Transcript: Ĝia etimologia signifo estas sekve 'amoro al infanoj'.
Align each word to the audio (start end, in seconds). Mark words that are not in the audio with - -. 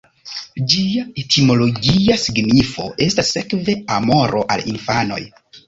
Ĝia 0.71 1.03
etimologia 1.23 2.17
signifo 2.23 2.87
estas 3.11 3.31
sekve 3.37 3.79
'amoro 3.99 4.45
al 4.57 4.69
infanoj'. 4.77 5.25